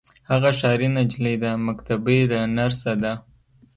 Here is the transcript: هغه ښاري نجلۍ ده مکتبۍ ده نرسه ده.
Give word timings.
هغه 0.29 0.51
ښاري 0.59 0.87
نجلۍ 0.97 1.35
ده 1.43 1.51
مکتبۍ 1.67 2.19
ده 2.31 2.39
نرسه 2.57 2.91
ده. 3.03 3.13